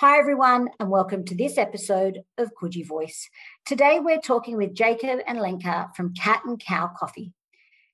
[0.00, 3.28] Hi, everyone, and welcome to this episode of Coogee Voice.
[3.66, 7.32] Today, we're talking with Jacob and Lenka from Cat and Cow Coffee.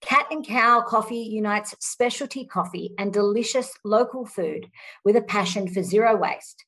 [0.03, 4.67] Cat and Cow Coffee unites specialty coffee and delicious local food
[5.03, 6.67] with a passion for zero waste.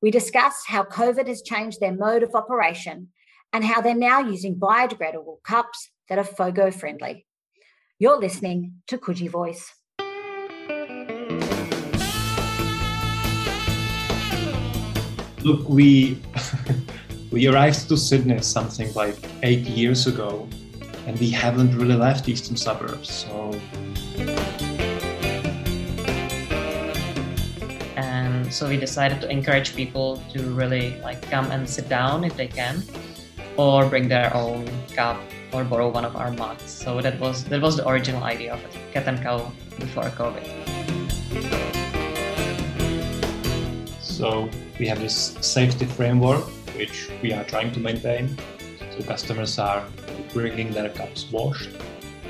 [0.00, 3.08] We discussed how COVID has changed their mode of operation
[3.52, 7.26] and how they're now using biodegradable cups that are FOGO friendly.
[7.98, 9.70] You're listening to Coogee Voice.
[15.44, 16.20] Look, we
[17.30, 20.48] we arrived to Sydney something like eight years ago,
[21.06, 23.10] and we haven't really left eastern suburbs.
[23.10, 23.54] So.
[27.96, 32.36] And so we decided to encourage people to really like come and sit down if
[32.36, 32.82] they can,
[33.56, 35.20] or bring their own cup
[35.52, 36.70] or borrow one of our mugs.
[36.70, 41.77] So that was that was the original idea of it, Cat and Cow before COVID.
[44.18, 46.42] So we have this safety framework
[46.76, 48.36] which we are trying to maintain.
[48.90, 49.86] So customers are
[50.34, 51.70] bringing their cups washed.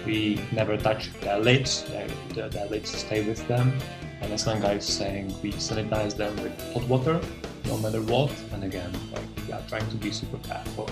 [0.05, 1.85] We never touch their lids;
[2.35, 3.73] their, their lids stay with them.
[4.21, 7.23] And as Lenka is saying, we sanitize them with hot water,
[7.65, 8.33] no matter what.
[8.53, 10.91] And again, like we are trying to be super careful.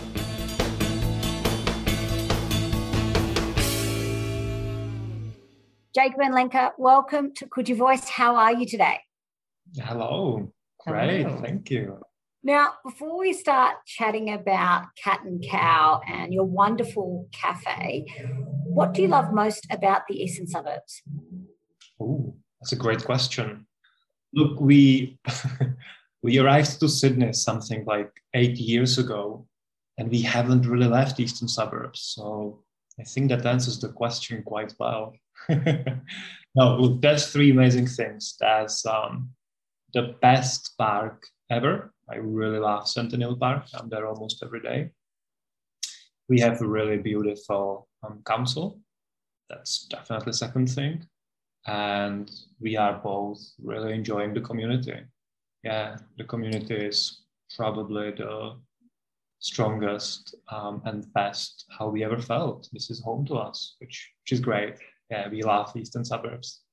[5.95, 8.09] Jacob and Lenka, welcome to Coogee Voice.
[8.09, 9.01] How are you today?
[9.77, 10.51] Hello.
[10.87, 11.27] Great.
[11.41, 12.01] Thank you.
[12.43, 18.07] Now, before we start chatting about Cat and Cow and your wonderful cafe,
[18.65, 21.03] what do you love most about the eastern suburbs?
[22.01, 23.67] Oh, that's a great question.
[24.33, 25.19] Look, we
[26.23, 29.47] we arrived to Sydney something like eight years ago,
[29.99, 32.01] and we haven't really left eastern suburbs.
[32.15, 32.63] So
[33.01, 35.15] I think that answers the question quite well.
[35.49, 38.37] no, look, there's three amazing things.
[38.39, 39.31] There's um,
[39.97, 41.91] the best park ever.
[42.11, 43.65] I really love Centennial Park.
[43.73, 44.91] I'm there almost every day.
[46.29, 48.79] We have a really beautiful um, council.
[49.49, 51.07] That's definitely second thing.
[51.67, 52.31] And
[52.61, 54.99] we are both really enjoying the community.
[55.65, 57.23] Yeah, the community is
[57.57, 58.57] probably the
[59.39, 62.69] strongest um, and best how we ever felt.
[62.71, 64.75] This is home to us, which, which is great.
[65.11, 66.66] Yeah, we love eastern suburbs.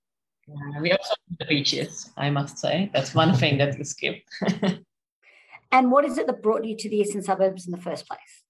[0.47, 2.89] Yeah, we also love the beaches, I must say.
[2.93, 4.23] That's one thing that we skip.
[5.73, 8.43] And what is it that brought you to the eastern suburbs in the first place?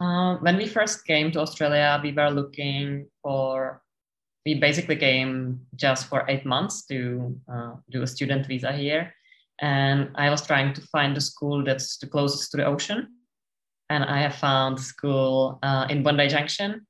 [0.00, 3.82] Um, when we first came to Australia, we were looking for.
[4.44, 9.14] We basically came just for eight months to uh, do a student visa here,
[9.60, 13.08] and I was trying to find a school that's the closest to the ocean,
[13.90, 16.86] and I have found school uh, in Bondi Junction,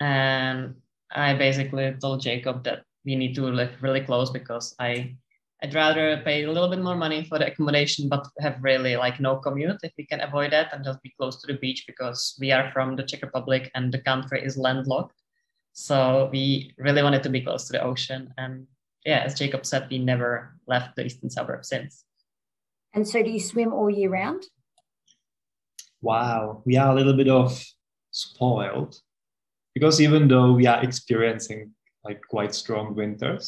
[0.00, 0.74] and
[1.14, 5.16] I basically told Jacob that we need to live really close because I
[5.62, 9.20] I'd rather pay a little bit more money for the accommodation, but have really like
[9.20, 12.36] no commute if we can avoid that and just be close to the beach because
[12.38, 15.16] we are from the Czech Republic and the country is landlocked.
[15.72, 18.34] So we really wanted to be close to the ocean.
[18.36, 18.66] And
[19.06, 22.04] yeah, as Jacob said, we never left the eastern suburbs since.
[22.92, 24.42] And so, do you swim all year round?
[26.02, 27.62] Wow, we are a little bit of
[28.10, 29.00] spoiled
[29.74, 31.72] because even though we are experiencing
[32.06, 33.44] like quite strong winters,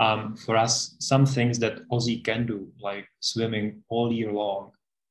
[0.00, 2.58] um, for us, some things that Aussie can do,
[2.88, 4.62] like swimming all year long,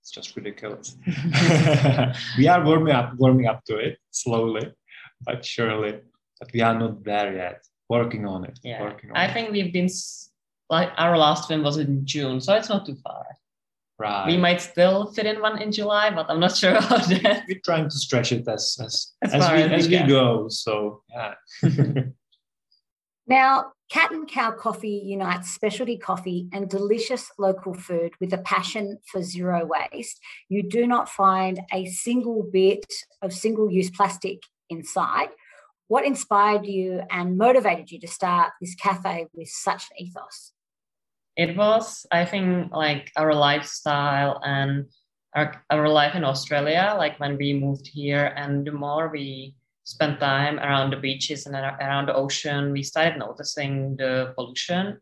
[0.02, 0.88] it's just ridiculous.
[2.38, 4.66] we are warming up, warming up to it slowly,
[5.26, 5.94] but surely.
[6.40, 7.58] But we are not there yet.
[7.90, 8.60] Working on it.
[8.64, 9.34] Yeah, Working on I it.
[9.34, 9.90] think we've been
[10.70, 13.24] like our last swim was in June, so it's not too far.
[14.00, 14.26] right.
[14.28, 17.44] We might still fit in one in July, but I'm not sure about that.
[17.48, 20.48] We're trying to stretch it as as, As as, we, as we we go.
[20.50, 21.34] So yeah.
[23.26, 28.98] Now, Cat and Cow Coffee unites specialty coffee and delicious local food with a passion
[29.06, 30.20] for zero waste.
[30.50, 32.86] You do not find a single bit
[33.22, 34.40] of single use plastic
[34.70, 35.30] inside.
[35.88, 40.52] What inspired you and motivated you to start this cafe with such an ethos?
[41.38, 44.86] It was, I think, like our lifestyle and
[45.36, 46.96] our, our life in Australia.
[46.98, 51.56] Like when we moved here, and the more we spent time around the beaches and
[51.56, 55.00] around the ocean, we started noticing the pollution.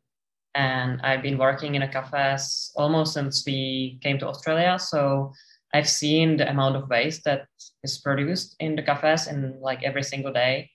[0.54, 4.78] And I've been working in a cafes almost since we came to Australia.
[4.80, 5.31] So
[5.74, 7.48] I've seen the amount of waste that
[7.83, 10.69] is produced in the cafes in like every single day.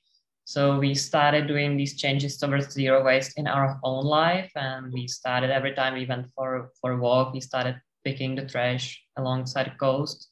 [0.44, 5.08] So we started doing these changes towards zero waste in our own life, and we
[5.08, 9.66] started every time we went for for a walk, we started picking the trash alongside
[9.66, 10.30] the coast.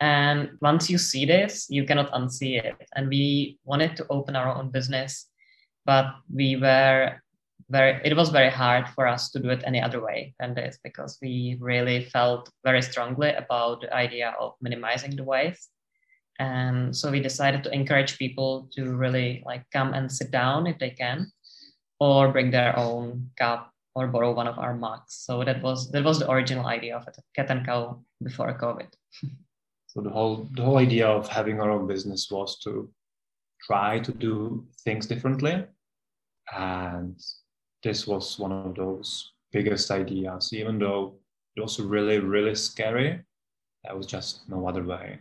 [0.00, 2.76] And once you see this, you cannot unsee it.
[2.94, 5.26] And we wanted to open our own business,
[5.84, 7.20] but we were
[7.68, 10.78] very it was very hard for us to do it any other way than this
[10.84, 15.70] because we really felt very strongly about the idea of minimizing the waste.
[16.38, 20.78] And so we decided to encourage people to really like come and sit down if
[20.78, 21.32] they can
[21.98, 25.14] or bring their own cup or borrow one of our mugs.
[25.14, 28.92] So that was that was the original idea of it cat and cow before covid
[29.96, 32.90] so the whole the whole idea of having our own business was to
[33.62, 35.64] try to do things differently.
[36.54, 37.18] And
[37.82, 41.14] this was one of those biggest ideas even though
[41.56, 43.22] it was really really scary.
[43.84, 45.18] There was just no other way.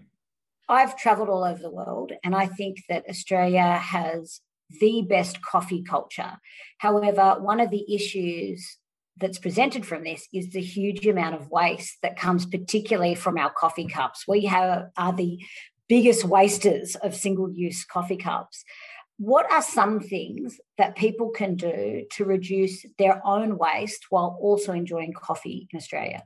[0.67, 4.41] I've traveled all over the world, and I think that Australia has
[4.81, 6.39] the best coffee culture.
[6.79, 8.77] However, one of the issues
[9.17, 13.51] that's presented from this is the huge amount of waste that comes particularly from our
[13.51, 14.25] coffee cups.
[14.27, 15.39] We have are the
[15.87, 18.63] biggest wasters of single-use coffee cups.
[19.17, 24.73] What are some things that people can do to reduce their own waste while also
[24.73, 26.23] enjoying coffee in Australia?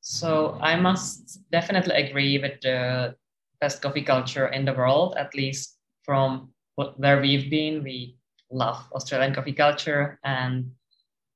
[0.00, 3.16] So I must definitely agree with the
[3.60, 7.82] best coffee culture in the world, at least from where we've been.
[7.82, 8.16] We
[8.50, 10.70] love Australian coffee culture and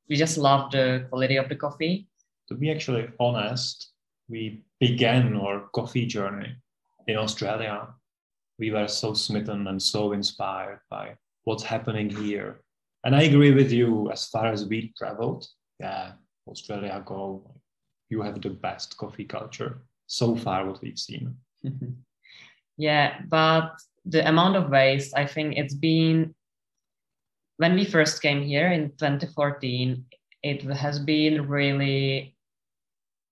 [0.09, 2.09] we just love the quality of the coffee.
[2.49, 3.93] To be actually honest,
[4.29, 6.56] we began our coffee journey
[7.06, 7.89] in Australia.
[8.59, 12.61] We were so smitten and so inspired by what's happening here.
[13.05, 15.47] And I agree with you as far as we traveled.
[15.81, 16.12] Yeah,
[16.49, 17.51] Australia, go.
[18.11, 21.37] You have the best coffee culture so far, what we've seen.
[22.77, 23.71] Yeah, but
[24.05, 26.35] the amount of waste, I think it's been
[27.56, 30.05] when we first came here in 2014,
[30.43, 32.35] it has been really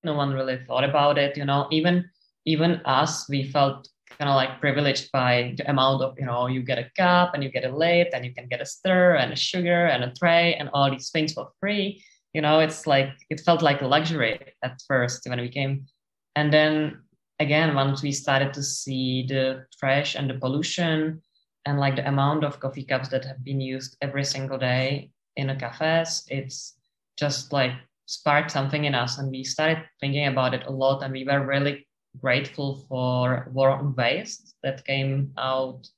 [0.04, 2.10] no one really thought about it, you know, even
[2.44, 3.88] even us, we felt
[4.18, 7.42] kind of like privileged by the amount of, you know, you get a cup and
[7.42, 10.12] you get a lid and you can get a stir and a sugar and a
[10.12, 12.02] tray and all these things for free.
[12.34, 15.86] You know, it's like it felt like a luxury at first when we came.
[16.34, 17.02] And then
[17.38, 21.22] again, once we started to see the trash and the pollution
[21.64, 25.50] and like the amount of coffee cups that have been used every single day in
[25.50, 26.74] a cafes, it's
[27.16, 27.72] just like
[28.06, 29.18] sparked something in us.
[29.18, 31.02] And we started thinking about it a lot.
[31.02, 31.86] And we were really
[32.20, 35.88] grateful for War on Waste that came out,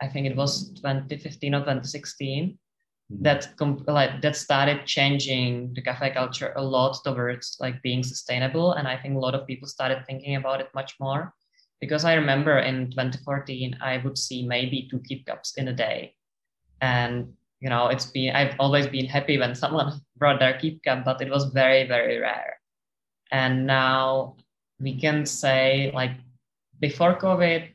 [0.00, 2.58] I think it was 2015 or 2016
[3.12, 3.22] mm-hmm.
[3.22, 3.48] that
[3.86, 8.96] like that started changing the cafe culture a lot towards like being sustainable and i
[8.96, 11.34] think a lot of people started thinking about it much more
[11.80, 16.14] because i remember in 2014 i would see maybe two keep cups in a day.
[16.80, 21.04] And you know it's been i've always been happy when someone brought their keep cup
[21.04, 22.60] but it was very very rare.
[23.30, 24.36] And now
[24.80, 26.12] we can say like
[26.80, 27.70] before covid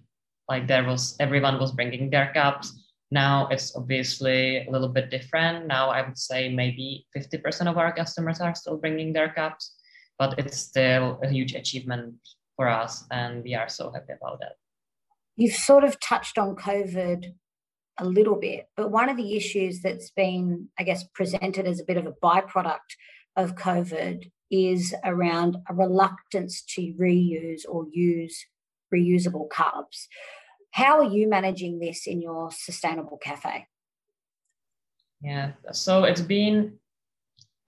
[0.49, 2.73] like there was everyone was bringing their cups.
[3.11, 5.67] Now it's obviously a little bit different.
[5.67, 9.75] Now I would say maybe 50% of our customers are still bringing their cups,
[10.17, 12.15] but it's still a huge achievement
[12.55, 14.53] for us, and we are so happy about that.
[15.35, 17.33] You've sort of touched on COVID
[17.99, 21.85] a little bit, but one of the issues that's been, I guess, presented as a
[21.85, 22.77] bit of a byproduct
[23.35, 28.45] of COVID is around a reluctance to reuse or use
[28.93, 30.07] reusable cups.
[30.71, 33.67] How are you managing this in your sustainable cafe?
[35.21, 36.73] Yeah, so it's been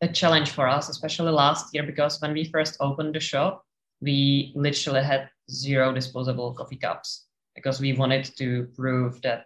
[0.01, 3.64] a challenge for us, especially last year, because when we first opened the shop,
[4.01, 9.45] we literally had zero disposable coffee cups because we wanted to prove that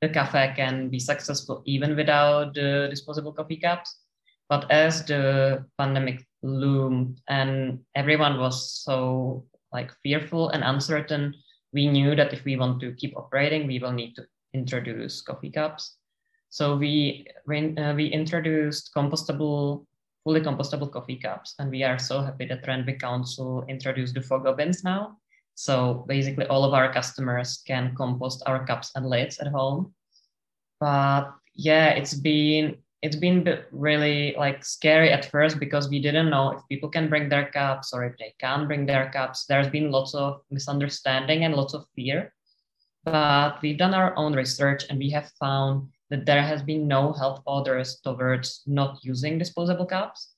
[0.00, 4.00] the cafe can be successful even without the disposable coffee cups.
[4.48, 11.34] But as the pandemic loomed and everyone was so like fearful and uncertain
[11.72, 15.50] we knew that if we want to keep operating, we will need to introduce coffee
[15.50, 15.96] cups.
[16.50, 19.86] So we uh, we introduced compostable,
[20.24, 24.54] fully compostable coffee cups, and we are so happy that Randwick Council introduced the Fogo
[24.54, 25.18] bins now.
[25.54, 29.94] So basically, all of our customers can compost our cups and lids at home.
[30.80, 36.52] But yeah, it's been it's been really like scary at first because we didn't know
[36.52, 39.90] if people can bring their cups or if they can't bring their cups there's been
[39.90, 42.32] lots of misunderstanding and lots of fear
[43.04, 47.12] but we've done our own research and we have found that there has been no
[47.12, 50.28] health orders towards not using disposable cups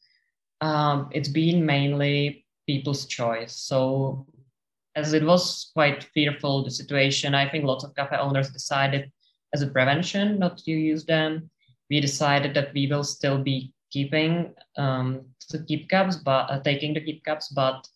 [0.60, 4.26] um, it's been mainly people's choice so
[4.96, 9.12] as it was quite fearful the situation i think lots of cafe owners decided
[9.52, 11.50] as a prevention not to use them
[11.90, 16.94] we decided that we will still be keeping um, the keep cups, but uh, taking
[16.94, 17.86] the keep cups, but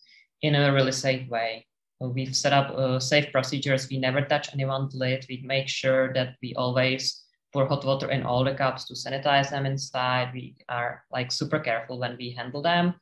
[0.43, 1.67] in a really safe way.
[2.01, 3.91] we've set up uh, safe procedures.
[3.91, 5.27] We never touch anyone's lid.
[5.29, 7.03] We make sure that we always
[7.53, 10.33] pour hot water in all the cups to sanitize them inside.
[10.35, 12.95] We are like super careful when we handle them.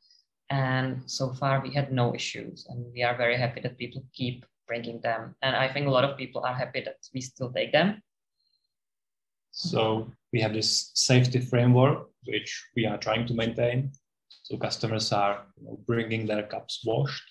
[0.51, 2.67] And so far, we had no issues.
[2.69, 5.35] And we are very happy that people keep bringing them.
[5.43, 8.03] And I think a lot of people are happy that we still take them.
[9.51, 13.91] So we have this safety framework, which we are trying to maintain.
[14.43, 17.23] So customers are you know, bringing their cups washed.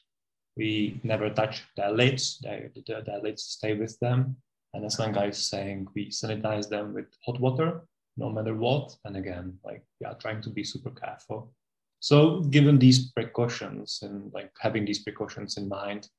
[0.57, 2.39] We never touch their lids.
[2.39, 4.37] Their, their lids stay with them.
[4.75, 8.93] And as Lenka is saying, we sanitize them with hot water, no matter what.
[9.05, 11.53] And again, like yeah, trying to be super careful.
[12.01, 16.09] So given these precautions and like having these precautions in mind,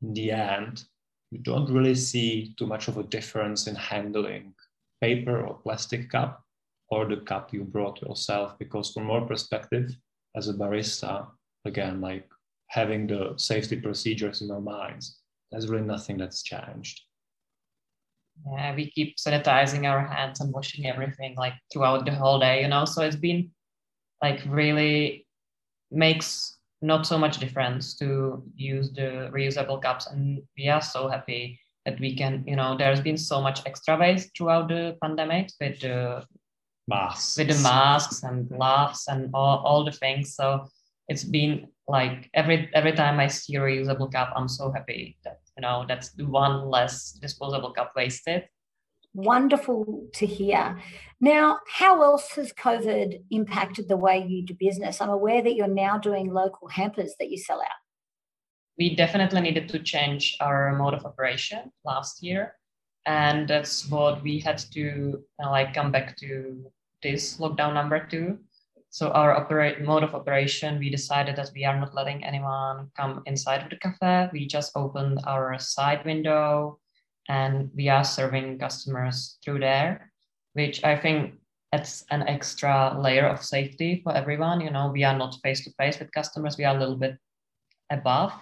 [0.00, 0.84] in the end,
[1.32, 4.54] you don't really see too much of a difference in handling
[5.00, 6.44] paper or plastic cup
[6.90, 9.90] or the cup you brought yourself because from our perspective
[10.36, 11.26] as a barista
[11.64, 12.28] again like
[12.68, 15.18] having the safety procedures in our minds
[15.50, 17.00] there's really nothing that's changed
[18.52, 22.68] yeah we keep sanitizing our hands and washing everything like throughout the whole day you
[22.68, 22.84] know?
[22.84, 23.50] So it's been
[24.22, 25.26] like really
[25.90, 30.06] makes not so much difference to use the reusable cups.
[30.06, 33.96] And we are so happy that we can you know there's been so much extra
[33.96, 36.24] waste throughout the pandemic with the
[36.88, 37.38] masks.
[37.38, 40.34] with the masks and gloves and all, all the things.
[40.34, 40.66] So
[41.08, 45.40] it's been like every every time i see a reusable cup i'm so happy that
[45.56, 48.44] you know that's one less disposable cup wasted.
[49.14, 50.80] Wonderful to hear.
[51.20, 55.00] Now how else has covid impacted the way you do business?
[55.00, 57.80] I'm aware that you're now doing local hampers that you sell out.
[58.76, 62.54] We definitely needed to change our mode of operation last year
[63.06, 66.64] and that's what we had to uh, like come back to
[67.02, 68.38] this lockdown number two
[68.94, 73.24] so our operate mode of operation we decided that we are not letting anyone come
[73.26, 74.30] inside of the cafe.
[74.32, 76.78] We just opened our side window
[77.28, 80.12] and we are serving customers through there
[80.52, 81.34] which i think
[81.72, 84.92] adds an extra layer of safety for everyone you know.
[84.92, 87.18] We are not face to face with customers we are a little bit
[87.90, 88.32] above.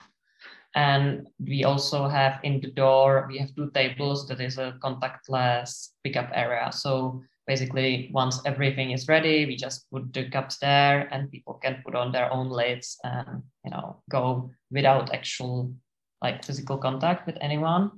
[0.74, 5.92] And we also have in the door, we have two tables that is a contactless
[6.04, 6.72] pickup area.
[6.72, 11.82] So basically once everything is ready, we just put the cups there and people can
[11.84, 15.72] put on their own lids and, you know, go without actual
[16.22, 17.90] like physical contact with anyone.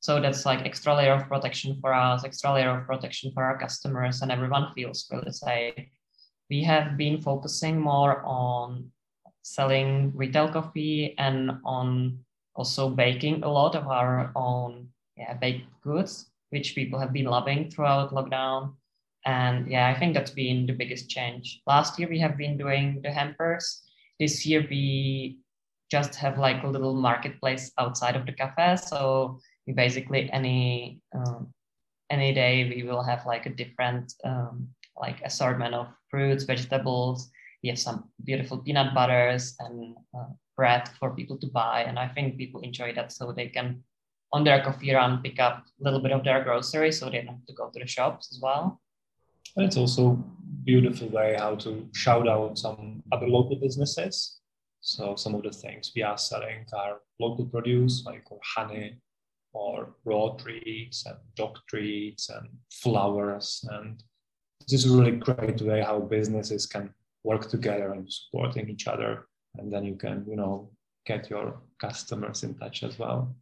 [0.00, 3.58] So that's like extra layer of protection for us, extra layer of protection for our
[3.58, 5.74] customers and everyone feels really safe.
[6.50, 8.90] We have been focusing more on
[9.42, 12.18] selling retail coffee and on
[12.54, 17.70] also baking a lot of our own yeah, baked goods, which people have been loving
[17.70, 18.74] throughout lockdown.
[19.24, 21.60] And yeah, I think that's been the biggest change.
[21.66, 23.82] Last year we have been doing the hampers.
[24.18, 25.38] This year we
[25.90, 28.76] just have like a little marketplace outside of the cafe.
[28.76, 31.52] So we basically any um,
[32.10, 34.68] any day we will have like a different um,
[35.00, 37.30] like assortment of fruits, vegetables,
[37.62, 40.26] we have some beautiful peanut butters and uh,
[40.56, 41.82] bread for people to buy.
[41.82, 43.82] And I think people enjoy that so they can,
[44.32, 47.28] on their coffee run, pick up a little bit of their groceries so they don't
[47.38, 48.80] have to go to the shops as well.
[49.56, 50.22] And it's also
[50.64, 54.40] beautiful way how to shout out some other local businesses.
[54.80, 59.00] So some of the things we are selling are local produce like honey
[59.52, 63.64] or raw treats and dog treats and flowers.
[63.70, 64.02] And
[64.68, 66.92] this is a really great way how businesses can
[67.24, 70.70] work together and supporting each other and then you can you know
[71.06, 73.34] get your customers in touch as well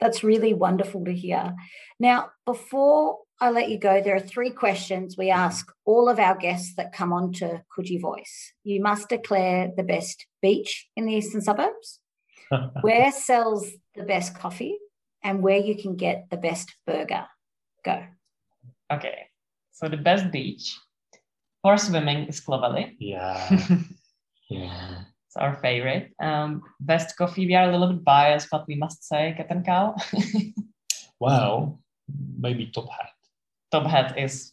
[0.00, 1.54] that's really wonderful to hear
[2.00, 6.36] now before i let you go there are three questions we ask all of our
[6.36, 11.14] guests that come on to Coogee voice you must declare the best beach in the
[11.14, 12.00] eastern suburbs
[12.80, 14.78] where sells the best coffee
[15.22, 17.26] and where you can get the best burger
[17.84, 18.04] go
[18.90, 19.26] okay
[19.72, 20.76] so the best beach
[21.62, 22.96] for swimming is Clovelly.
[22.98, 23.38] Yeah.
[24.50, 25.02] yeah.
[25.26, 26.12] It's our favorite.
[26.20, 29.64] Um, best coffee, we are a little bit biased, but we must say Cat and
[29.64, 29.94] Cow.
[31.20, 31.80] well,
[32.38, 33.10] maybe Top Hat.
[33.72, 34.52] Top Hat is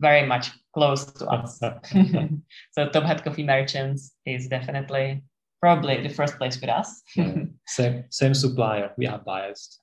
[0.00, 1.58] very much close to us.
[2.72, 5.22] so Top Hat Coffee Merchants is definitely
[5.60, 7.02] probably the first place with us.
[7.16, 7.34] yeah.
[7.66, 8.92] Same same supplier.
[8.96, 9.80] We are biased.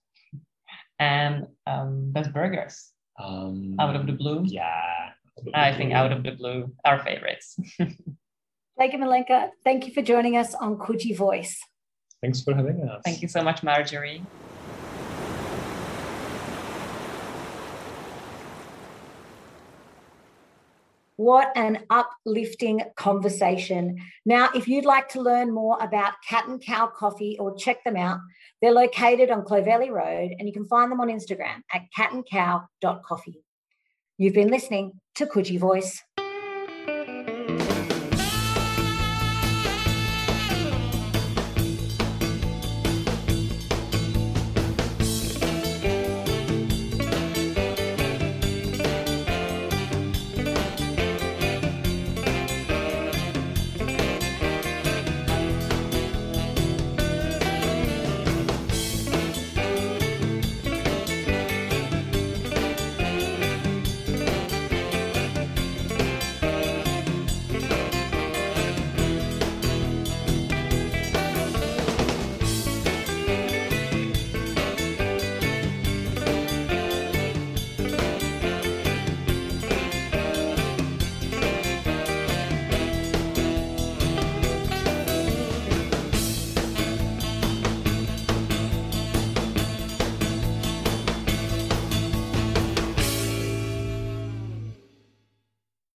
[0.99, 2.91] And um, best burgers.
[3.19, 4.43] Um, out of the blue.
[4.45, 5.11] Yeah.
[5.53, 7.59] I think out of the blue, our favorites.
[8.77, 9.49] Thank you, Milenka.
[9.63, 11.59] Thank you for joining us on Coogee Voice.
[12.21, 13.01] Thanks for having us.
[13.05, 14.23] Thank you so much, Marjorie.
[21.17, 23.97] What an uplifting conversation.
[24.23, 27.95] Now, if you'd like to learn more about Cat and Cow Coffee or check them
[27.95, 28.19] out,
[28.61, 33.43] they're located on Clovelly Road and you can find them on Instagram at catandcow.coffee.
[34.19, 36.03] You've been listening to Coogee Voice.